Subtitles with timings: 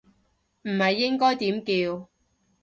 [0.63, 2.09] 唔係應該點叫